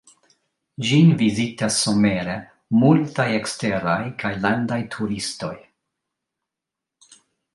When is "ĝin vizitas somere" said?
0.91-2.37